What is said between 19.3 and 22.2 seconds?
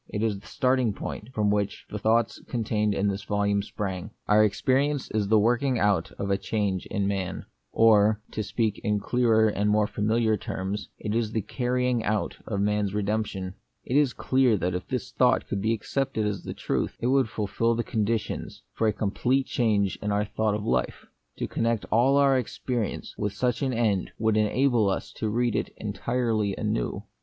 change in our thought of life. To connect all